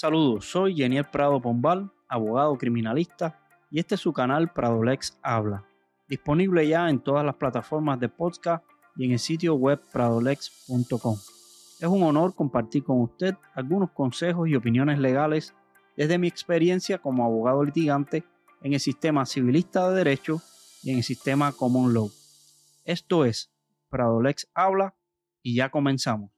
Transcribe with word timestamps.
Saludos, 0.00 0.48
soy 0.48 0.76
Geniel 0.76 1.06
Prado 1.06 1.42
Pombal, 1.42 1.90
abogado 2.06 2.56
criminalista, 2.56 3.36
y 3.68 3.80
este 3.80 3.96
es 3.96 4.00
su 4.00 4.12
canal 4.12 4.52
Pradolex 4.52 5.18
Habla, 5.24 5.64
disponible 6.08 6.68
ya 6.68 6.88
en 6.88 7.00
todas 7.00 7.26
las 7.26 7.34
plataformas 7.34 7.98
de 7.98 8.08
podcast 8.08 8.64
y 8.94 9.06
en 9.06 9.10
el 9.10 9.18
sitio 9.18 9.56
web 9.56 9.80
pradolex.com. 9.92 11.16
Es 11.80 11.88
un 11.88 12.04
honor 12.04 12.32
compartir 12.36 12.84
con 12.84 13.00
usted 13.00 13.34
algunos 13.56 13.90
consejos 13.90 14.48
y 14.48 14.54
opiniones 14.54 15.00
legales 15.00 15.52
desde 15.96 16.16
mi 16.16 16.28
experiencia 16.28 16.98
como 16.98 17.24
abogado 17.24 17.64
litigante 17.64 18.22
en 18.62 18.74
el 18.74 18.80
sistema 18.80 19.26
civilista 19.26 19.90
de 19.90 19.96
derecho 19.96 20.40
y 20.84 20.92
en 20.92 20.98
el 20.98 21.02
sistema 21.02 21.50
common 21.50 21.92
law. 21.92 22.08
Esto 22.84 23.24
es 23.24 23.50
Pradolex 23.90 24.48
Habla 24.54 24.94
y 25.42 25.56
ya 25.56 25.70
comenzamos. 25.70 26.37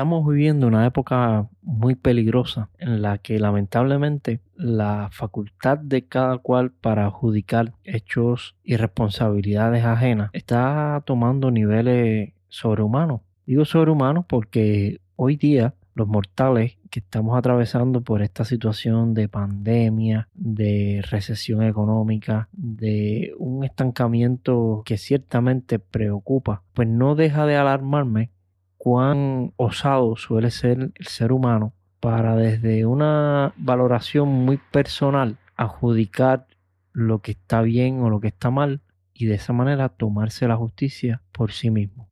Estamos 0.00 0.26
viviendo 0.26 0.66
una 0.66 0.86
época 0.86 1.50
muy 1.60 1.94
peligrosa 1.94 2.70
en 2.78 3.02
la 3.02 3.18
que 3.18 3.38
lamentablemente 3.38 4.40
la 4.54 5.10
facultad 5.12 5.76
de 5.76 6.06
cada 6.06 6.38
cual 6.38 6.70
para 6.70 7.04
adjudicar 7.04 7.74
hechos 7.84 8.56
y 8.64 8.76
responsabilidades 8.76 9.84
ajenas 9.84 10.30
está 10.32 11.02
tomando 11.04 11.50
niveles 11.50 12.32
sobrehumanos. 12.48 13.20
Digo 13.44 13.66
sobrehumanos 13.66 14.24
porque 14.26 15.02
hoy 15.16 15.36
día 15.36 15.74
los 15.94 16.08
mortales 16.08 16.78
que 16.88 17.00
estamos 17.00 17.36
atravesando 17.36 18.00
por 18.00 18.22
esta 18.22 18.46
situación 18.46 19.12
de 19.12 19.28
pandemia, 19.28 20.28
de 20.32 21.04
recesión 21.10 21.62
económica, 21.62 22.48
de 22.52 23.34
un 23.36 23.64
estancamiento 23.64 24.82
que 24.86 24.96
ciertamente 24.96 25.78
preocupa, 25.78 26.62
pues 26.72 26.88
no 26.88 27.16
deja 27.16 27.44
de 27.44 27.56
alarmarme 27.56 28.30
cuán 28.82 29.52
osado 29.56 30.16
suele 30.16 30.50
ser 30.50 30.90
el 30.94 31.06
ser 31.06 31.32
humano 31.32 31.74
para 32.00 32.34
desde 32.34 32.86
una 32.86 33.52
valoración 33.58 34.28
muy 34.28 34.56
personal 34.56 35.36
adjudicar 35.54 36.46
lo 36.94 37.18
que 37.18 37.32
está 37.32 37.60
bien 37.60 38.00
o 38.00 38.08
lo 38.08 38.20
que 38.20 38.28
está 38.28 38.50
mal 38.50 38.80
y 39.12 39.26
de 39.26 39.34
esa 39.34 39.52
manera 39.52 39.90
tomarse 39.90 40.48
la 40.48 40.56
justicia 40.56 41.20
por 41.30 41.52
sí 41.52 41.68
mismo. 41.68 42.08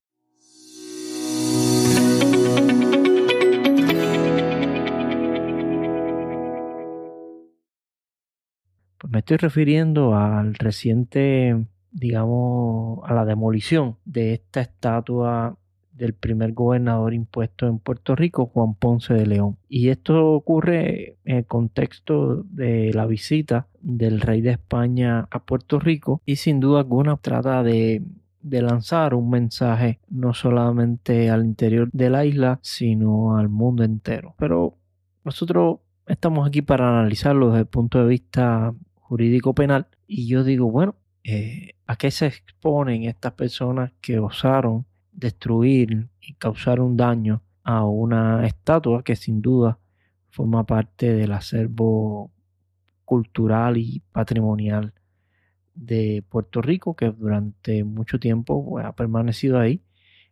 Pues 8.99 9.11
me 9.11 9.21
estoy 9.21 9.39
refiriendo 9.39 10.15
al 10.15 10.53
reciente, 10.53 11.67
digamos, 11.93 13.09
a 13.09 13.15
la 13.15 13.25
demolición 13.25 13.97
de 14.05 14.35
esta 14.35 14.61
estatua 14.61 15.57
del 15.99 16.15
primer 16.15 16.53
gobernador 16.53 17.13
impuesto 17.13 17.67
en 17.67 17.79
Puerto 17.79 18.15
Rico, 18.15 18.47
Juan 18.47 18.75
Ponce 18.75 19.13
de 19.13 19.27
León. 19.27 19.57
Y 19.69 19.89
esto 19.89 20.33
ocurre 20.33 21.17
en 21.25 21.37
el 21.39 21.47
contexto 21.47 22.45
de 22.45 22.93
la 22.95 23.07
visita 23.07 23.67
del 23.81 24.21
rey 24.21 24.41
de 24.41 24.53
España 24.53 25.27
a 25.31 25.41
Puerto 25.41 25.79
Rico 25.79 26.23
y 26.25 26.37
sin 26.37 26.61
duda 26.61 26.81
alguna 26.81 27.17
trata 27.17 27.63
de, 27.63 28.03
de 28.41 28.63
lanzar 28.63 29.15
un 29.15 29.29
mensaje 29.29 29.99
no 30.09 30.33
solamente 30.33 31.31
al 31.31 31.45
interior 31.45 31.91
de 31.93 32.11
la 32.11 32.25
isla, 32.25 32.59
sino 32.63 33.37
al 33.37 33.49
mundo 33.49 33.85
entero. 33.85 34.35
Pero 34.39 34.77
nosotros 35.25 35.81
estamos 36.07 36.47
aquí 36.47 36.63
para 36.63 36.89
analizarlo 36.89 37.49
desde 37.49 37.61
el 37.61 37.67
punto 37.67 38.01
de 38.01 38.09
vista 38.09 38.73
jurídico 38.95 39.55
penal 39.55 39.87
y 40.07 40.27
yo 40.27 40.45
digo, 40.45 40.71
bueno, 40.71 40.95
eh, 41.25 41.75
¿a 41.87 41.97
qué 41.97 42.11
se 42.11 42.27
exponen 42.27 43.05
estas 43.05 43.33
personas 43.33 43.93
que 44.01 44.19
osaron 44.19 44.87
destruir 45.19 46.09
y 46.21 46.35
causar 46.35 46.81
un 46.81 46.97
daño 46.97 47.43
a 47.65 47.85
una 47.85 48.47
estatua 48.47 49.03
que 49.03 49.17
sin 49.17 49.43
duda 49.43 49.79
forma 50.31 50.65
parte 50.65 51.13
del 51.13 51.33
acervo 51.33 52.31
cultural 53.05 53.77
y 53.79 54.01
patrimonial 54.13 54.95
de 55.75 56.23
Puerto 56.29 56.63
Rico 56.63 56.95
que 56.95 57.11
durante 57.11 57.83
mucho 57.83 58.21
tiempo 58.21 58.65
pues, 58.65 58.85
ha 58.85 58.93
permanecido 58.93 59.59
ahí 59.59 59.83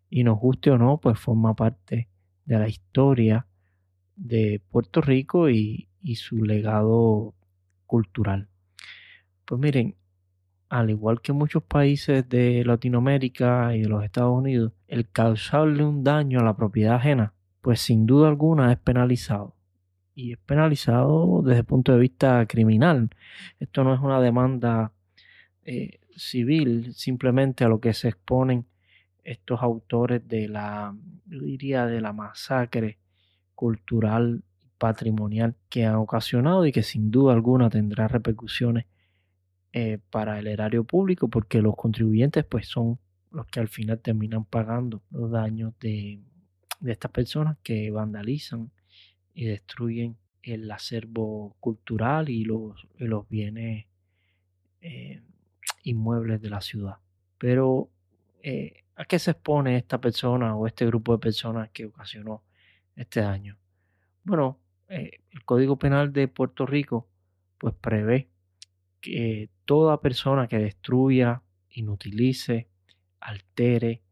y 0.08 0.22
nos 0.22 0.38
guste 0.38 0.70
o 0.70 0.78
no 0.78 0.98
pues 0.98 1.18
forma 1.18 1.54
parte 1.54 2.08
de 2.44 2.58
la 2.58 2.68
historia 2.68 3.46
de 4.14 4.62
Puerto 4.70 5.00
Rico 5.00 5.50
y, 5.50 5.88
y 6.00 6.16
su 6.16 6.44
legado 6.44 7.34
cultural. 7.86 8.48
Pues 9.44 9.60
miren, 9.60 9.96
al 10.68 10.90
igual 10.90 11.20
que 11.20 11.32
muchos 11.32 11.62
países 11.62 12.28
de 12.28 12.64
Latinoamérica 12.64 13.74
y 13.76 13.82
de 13.82 13.88
los 13.88 14.04
Estados 14.04 14.36
Unidos, 14.36 14.72
el 14.88 15.08
causarle 15.08 15.84
un 15.84 16.02
daño 16.02 16.40
a 16.40 16.44
la 16.44 16.56
propiedad 16.56 16.96
ajena, 16.96 17.32
pues 17.60 17.80
sin 17.80 18.06
duda 18.06 18.28
alguna 18.28 18.72
es 18.72 18.78
penalizado. 18.78 19.54
Y 20.14 20.32
es 20.32 20.38
penalizado 20.38 21.42
desde 21.42 21.60
el 21.60 21.66
punto 21.66 21.92
de 21.92 21.98
vista 21.98 22.46
criminal. 22.46 23.10
Esto 23.60 23.84
no 23.84 23.94
es 23.94 24.00
una 24.00 24.20
demanda 24.20 24.92
eh, 25.64 26.00
civil, 26.16 26.94
simplemente 26.94 27.64
a 27.64 27.68
lo 27.68 27.80
que 27.80 27.92
se 27.92 28.08
exponen 28.08 28.66
estos 29.22 29.62
autores 29.62 30.26
de 30.26 30.48
la, 30.48 30.94
yo 31.26 31.40
diría, 31.40 31.86
de 31.86 32.00
la 32.00 32.12
masacre 32.12 32.98
cultural 33.54 34.42
patrimonial 34.78 35.54
que 35.68 35.84
han 35.84 35.96
ocasionado 35.96 36.66
y 36.66 36.72
que 36.72 36.82
sin 36.82 37.10
duda 37.10 37.32
alguna 37.32 37.70
tendrá 37.70 38.08
repercusiones 38.08 38.86
eh, 39.78 39.98
para 40.08 40.38
el 40.38 40.46
erario 40.46 40.84
público 40.84 41.28
porque 41.28 41.60
los 41.60 41.76
contribuyentes 41.76 42.46
pues 42.46 42.66
son 42.66 42.98
los 43.30 43.46
que 43.48 43.60
al 43.60 43.68
final 43.68 44.00
terminan 44.00 44.46
pagando 44.46 45.02
los 45.10 45.30
daños 45.30 45.78
de, 45.80 46.18
estas 46.86 47.10
personas 47.10 47.58
que 47.62 47.90
vandalizan 47.90 48.70
y 49.34 49.44
destruyen 49.44 50.16
el 50.42 50.70
acervo 50.70 51.58
cultural 51.60 52.30
y 52.30 52.44
los, 52.44 52.88
los 52.96 53.28
bienes 53.28 53.84
eh, 54.80 55.20
inmuebles 55.82 56.40
de 56.40 56.48
la 56.48 56.62
ciudad. 56.62 56.96
Pero 57.36 57.90
eh, 58.42 58.82
¿a 58.94 59.04
qué 59.04 59.18
se 59.18 59.32
expone 59.32 59.76
esta 59.76 60.00
persona 60.00 60.56
o 60.56 60.66
este 60.66 60.86
grupo 60.86 61.12
de 61.12 61.18
personas 61.18 61.68
que 61.68 61.84
ocasionó 61.84 62.42
este 62.94 63.20
daño? 63.20 63.58
Bueno, 64.24 64.58
el 64.88 65.44
Código 65.44 65.78
Penal 65.78 66.14
de 66.14 66.28
Puerto 66.28 66.64
Rico 66.64 67.06
pues 67.58 67.74
prevé 67.74 68.30
que 69.06 69.50
toda 69.64 70.00
persona 70.00 70.48
que 70.48 70.58
destruya, 70.58 71.42
inutilice, 71.70 72.66
altere, 73.20 74.02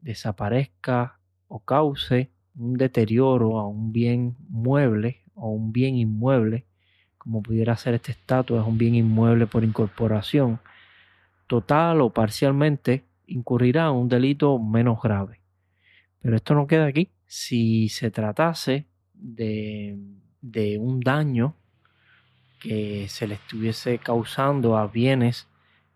desaparezca 0.00 1.20
o 1.46 1.60
cause 1.60 2.30
un 2.56 2.74
deterioro 2.74 3.60
a 3.60 3.68
un 3.68 3.92
bien 3.92 4.36
mueble 4.48 5.22
o 5.34 5.50
un 5.50 5.70
bien 5.70 5.94
inmueble, 5.94 6.66
como 7.16 7.42
pudiera 7.42 7.76
ser 7.76 7.94
esta 7.94 8.10
estatua, 8.10 8.60
es 8.60 8.66
un 8.66 8.76
bien 8.76 8.96
inmueble 8.96 9.46
por 9.46 9.62
incorporación, 9.62 10.58
total 11.46 12.00
o 12.00 12.10
parcialmente 12.10 13.04
incurrirá 13.28 13.86
en 13.86 13.94
un 13.94 14.08
delito 14.08 14.58
menos 14.58 15.00
grave. 15.00 15.40
Pero 16.20 16.34
esto 16.34 16.54
no 16.54 16.66
queda 16.66 16.86
aquí. 16.86 17.08
Si 17.26 17.88
se 17.88 18.10
tratase 18.10 18.88
de, 19.14 19.96
de 20.40 20.76
un 20.78 20.98
daño 20.98 21.54
que 22.60 23.08
se 23.08 23.26
le 23.26 23.34
estuviese 23.34 23.98
causando 23.98 24.76
a 24.76 24.86
bienes 24.86 25.48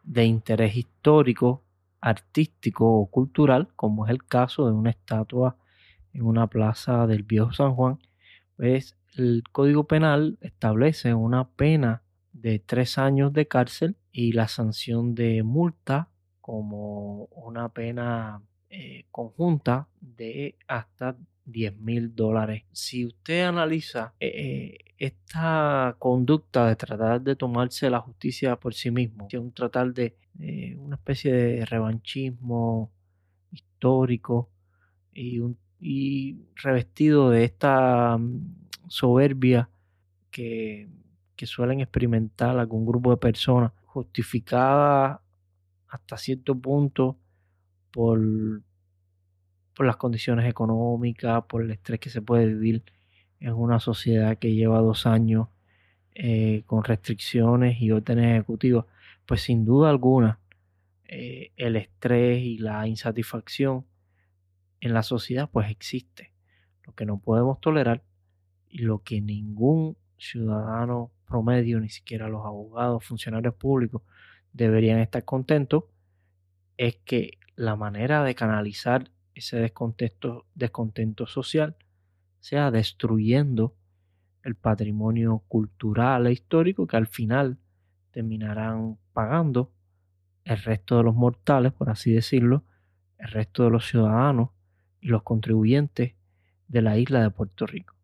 de 0.02 0.24
interés 0.24 0.76
histórico, 0.76 1.62
artístico 2.00 3.00
o 3.00 3.06
cultural, 3.06 3.68
como 3.76 4.06
es 4.06 4.10
el 4.10 4.24
caso 4.24 4.66
de 4.66 4.72
una 4.72 4.90
estatua 4.90 5.56
en 6.12 6.22
una 6.22 6.46
plaza 6.46 7.06
del 7.06 7.22
Viejo 7.22 7.52
San 7.52 7.74
Juan, 7.74 7.98
pues 8.56 8.96
el 9.16 9.44
Código 9.52 9.84
Penal 9.84 10.38
establece 10.40 11.14
una 11.14 11.48
pena 11.48 12.02
de 12.32 12.58
tres 12.58 12.98
años 12.98 13.32
de 13.32 13.46
cárcel 13.46 13.96
y 14.12 14.32
la 14.32 14.48
sanción 14.48 15.14
de 15.14 15.42
multa 15.42 16.08
como 16.40 17.24
una 17.26 17.68
pena 17.70 18.42
eh, 18.70 19.06
conjunta 19.10 19.88
de 20.00 20.56
hasta 20.66 21.16
10 21.44 21.76
mil 21.78 22.14
dólares. 22.14 22.64
Si 22.72 23.06
usted 23.06 23.42
analiza 23.44 24.14
eh, 24.20 24.28
eh, 24.28 24.78
esta 24.98 25.96
conducta 25.98 26.68
de 26.68 26.76
tratar 26.76 27.20
de 27.20 27.36
tomarse 27.36 27.90
la 27.90 28.00
justicia 28.00 28.56
por 28.56 28.74
sí 28.74 28.90
mismo, 28.90 29.28
un 29.32 29.52
tratar 29.52 29.92
de 29.92 30.16
una 30.78 30.96
especie 30.96 31.32
de 31.32 31.64
revanchismo 31.64 32.90
histórico 33.52 34.50
y, 35.12 35.38
un, 35.38 35.56
y 35.80 36.38
revestido 36.56 37.30
de 37.30 37.44
esta 37.44 38.16
mm, 38.18 38.88
soberbia 38.88 39.68
que, 40.30 40.88
que 41.36 41.46
suelen 41.46 41.80
experimentar 41.80 42.58
algún 42.58 42.86
grupo 42.86 43.10
de 43.10 43.16
personas, 43.16 43.72
justificada 43.84 45.22
hasta 45.88 46.16
cierto 46.16 46.58
punto 46.58 47.16
por, 47.92 48.20
por 49.74 49.86
las 49.86 49.96
condiciones 49.96 50.48
económicas, 50.48 51.44
por 51.44 51.62
el 51.62 51.70
estrés 51.70 52.00
que 52.00 52.10
se 52.10 52.22
puede 52.22 52.46
vivir 52.46 52.84
en 53.40 53.52
una 53.52 53.80
sociedad 53.80 54.38
que 54.38 54.54
lleva 54.54 54.80
dos 54.80 55.06
años 55.06 55.48
eh, 56.14 56.62
con 56.66 56.84
restricciones 56.84 57.80
y 57.80 57.90
órdenes 57.90 58.36
ejecutivas, 58.36 58.86
pues 59.26 59.42
sin 59.42 59.64
duda 59.64 59.90
alguna 59.90 60.38
eh, 61.06 61.52
el 61.56 61.76
estrés 61.76 62.42
y 62.42 62.58
la 62.58 62.86
insatisfacción 62.86 63.84
en 64.80 64.94
la 64.94 65.02
sociedad 65.02 65.50
pues 65.50 65.70
existe. 65.70 66.32
Lo 66.82 66.94
que 66.94 67.06
no 67.06 67.18
podemos 67.18 67.60
tolerar 67.60 68.02
y 68.68 68.78
lo 68.78 69.02
que 69.02 69.20
ningún 69.20 69.96
ciudadano 70.18 71.10
promedio, 71.26 71.80
ni 71.80 71.88
siquiera 71.88 72.28
los 72.28 72.44
abogados, 72.44 73.04
funcionarios 73.04 73.54
públicos, 73.54 74.02
deberían 74.52 75.00
estar 75.00 75.24
contentos, 75.24 75.84
es 76.76 76.96
que 77.04 77.38
la 77.56 77.76
manera 77.76 78.22
de 78.24 78.34
canalizar 78.34 79.10
ese 79.34 79.58
descontento, 79.58 81.26
social 81.26 81.76
sea 82.40 82.70
destruyendo 82.70 83.74
el 84.42 84.54
patrimonio 84.54 85.42
cultural 85.48 86.26
e 86.26 86.32
histórico 86.32 86.86
que 86.86 86.96
al 86.96 87.06
final 87.06 87.58
terminarán 88.10 88.98
pagando 89.12 89.72
el 90.44 90.58
resto 90.58 90.98
de 90.98 91.04
los 91.04 91.14
mortales, 91.14 91.72
por 91.72 91.88
así 91.88 92.12
decirlo, 92.12 92.64
el 93.18 93.28
resto 93.28 93.64
de 93.64 93.70
los 93.70 93.88
ciudadanos 93.88 94.50
y 95.00 95.08
los 95.08 95.22
contribuyentes 95.22 96.14
de 96.68 96.82
la 96.82 96.98
isla 96.98 97.22
de 97.22 97.30
Puerto 97.30 97.66
Rico. 97.66 97.94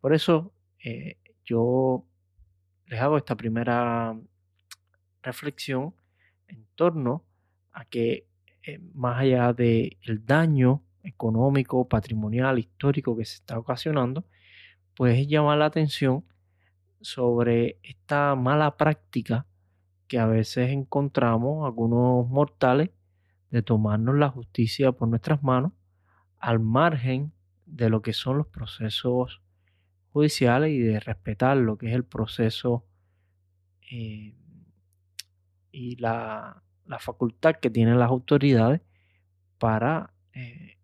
Por 0.00 0.14
eso 0.14 0.52
eh, 0.78 1.18
yo 1.44 2.04
les 2.86 3.00
hago 3.00 3.16
esta 3.16 3.36
primera 3.36 4.16
reflexión 5.22 5.94
en 6.46 6.66
torno 6.76 7.24
a 7.72 7.84
que 7.84 8.26
eh, 8.66 8.80
más 8.94 9.20
allá 9.20 9.52
del 9.52 9.96
daño 10.24 10.82
económico, 11.04 11.88
patrimonial, 11.88 12.58
histórico 12.58 13.16
que 13.16 13.24
se 13.24 13.36
está 13.36 13.58
ocasionando, 13.58 14.24
pues 14.94 15.26
llama 15.28 15.54
la 15.56 15.66
atención 15.66 16.24
sobre 17.00 17.78
esta 17.82 18.34
mala 18.34 18.76
práctica 18.76 19.46
que 20.08 20.18
a 20.18 20.26
veces 20.26 20.70
encontramos 20.70 21.64
algunos 21.64 22.28
mortales 22.28 22.90
de 23.50 23.62
tomarnos 23.62 24.16
la 24.16 24.30
justicia 24.30 24.92
por 24.92 25.08
nuestras 25.08 25.42
manos 25.42 25.72
al 26.38 26.58
margen 26.58 27.32
de 27.66 27.88
lo 27.88 28.02
que 28.02 28.12
son 28.12 28.38
los 28.38 28.46
procesos 28.48 29.42
judiciales 30.12 30.70
y 30.70 30.78
de 30.78 30.98
respetar 30.98 31.56
lo 31.56 31.78
que 31.78 31.88
es 31.88 31.94
el 31.94 32.04
proceso 32.04 32.84
eh, 33.90 34.34
y 35.70 35.96
la, 35.96 36.62
facultad 36.98 37.56
que 37.56 37.70
tienen 37.70 37.98
las 37.98 38.08
autoridades 38.08 38.80
para 39.58 40.14
eh, 40.32 40.78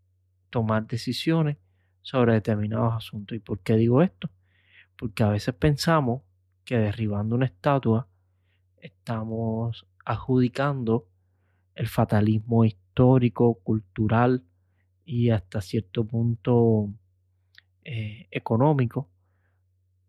tomar 0.50 0.86
decisiones 0.86 1.56
sobre 2.02 2.34
determinados 2.34 2.94
asuntos. 2.94 3.36
¿Y 3.36 3.40
por 3.40 3.60
qué 3.60 3.76
digo 3.76 4.02
esto? 4.02 4.30
Porque 4.96 5.22
a 5.22 5.28
veces 5.28 5.54
pensamos 5.54 6.22
que 6.64 6.78
derribando 6.78 7.36
una 7.36 7.46
estatua 7.46 8.08
estamos 8.76 9.86
adjudicando 10.04 11.08
el 11.74 11.88
fatalismo 11.88 12.64
histórico, 12.64 13.54
cultural 13.62 14.44
y 15.04 15.30
hasta 15.30 15.60
cierto 15.60 16.04
punto 16.04 16.92
eh, 17.84 18.28
económico 18.30 19.08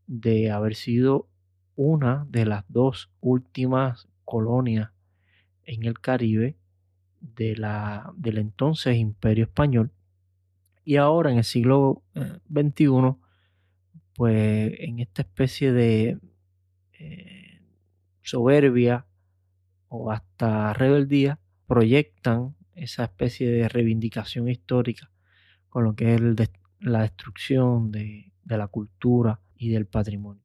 de 0.08 0.52
haber 0.52 0.76
sido 0.76 1.30
una 1.76 2.26
de 2.30 2.46
las 2.46 2.66
dos 2.68 3.12
últimas 3.20 4.08
colonias 4.26 4.93
en 5.66 5.86
el 5.86 6.00
Caribe 6.00 6.58
de 7.22 7.56
la, 7.56 8.12
del 8.18 8.38
entonces 8.38 8.98
Imperio 8.98 9.46
Español. 9.46 9.92
Y 10.86 10.98
ahora 10.98 11.32
en 11.32 11.38
el 11.38 11.44
siglo 11.44 12.04
XXI, 12.14 12.86
eh, 12.86 13.16
pues 14.16 14.74
en 14.80 15.00
esta 15.00 15.22
especie 15.22 15.72
de 15.72 16.20
eh, 17.00 17.62
soberbia 18.22 19.06
o 19.88 20.12
hasta 20.12 20.74
rebeldía, 20.74 21.40
proyectan 21.68 22.56
esa 22.76 23.06
especie 23.06 23.50
de 23.50 23.70
reivindicación 23.70 24.50
histórica 24.50 25.10
con 25.70 25.84
lo 25.86 25.96
que 25.96 26.16
es 26.16 26.22
la 26.80 27.02
destrucción 27.02 27.92
de 27.92 28.32
la 28.46 28.68
cultura 28.68 29.40
y 29.56 29.70
del 29.70 29.88
patrimonio. 29.88 30.44